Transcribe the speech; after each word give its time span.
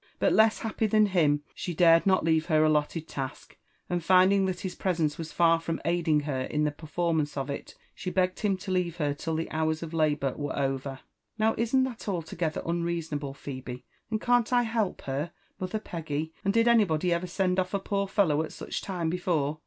But, 0.17 0.33
less 0.33 0.61
happy 0.61 0.87
than 0.87 1.05
him, 1.05 1.43
she 1.53 1.75
dared 1.75 2.07
not 2.07 2.23
leave 2.25 2.47
her 2.47 2.63
allotted 2.63 3.07
task, 3.07 3.55
and 3.87 4.03
finding 4.03 4.47
that 4.47 4.61
his 4.61 4.73
presence 4.73 5.19
was 5.19 5.31
far 5.31 5.59
from 5.59 5.79
aiding 5.85 6.21
her 6.21 6.41
In 6.41 6.63
the 6.63 6.71
performance 6.71 7.37
of 7.37 7.51
it, 7.51 7.75
she 7.93 8.09
begged 8.09 8.39
him 8.39 8.57
to 8.57 8.71
leave 8.71 8.97
her 8.97 9.13
till 9.13 9.35
the 9.35 9.51
hours 9.51 9.83
of 9.83 9.93
labour 9.93 10.33
were 10.35 10.57
over." 10.57 11.01
Now 11.37 11.53
isn't 11.55 11.83
that 11.83 12.07
altogether 12.09 12.63
unreasonable, 12.65 13.35
Phebe?— 13.35 13.85
and 14.09 14.19
can't 14.19 14.51
I 14.51 14.63
help 14.63 15.01
her, 15.03 15.33
mother 15.59 15.77
Peggy?— 15.79 16.33
and 16.43 16.51
did 16.51 16.67
anybody 16.67 17.13
ever 17.13 17.27
send 17.27 17.59
off 17.59 17.75
a 17.75 17.79
poor 17.79 18.07
fellow 18.07 18.41
at 18.41 18.51
such 18.51 18.81
time 18.81 19.11
before? 19.11 19.59